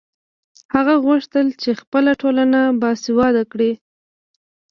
هغه 0.73 0.93
غوښتل 1.05 1.45
چې 1.61 1.69
خپله 1.81 2.11
ټولنه 2.21 2.59
باسواده 2.81 3.43
کړي. 3.51 3.71